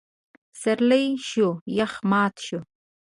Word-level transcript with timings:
پسرلی 0.53 1.05
شو؛ 1.27 1.49
يخ 1.77 1.93
مات 2.09 2.35
شو. 2.45 2.59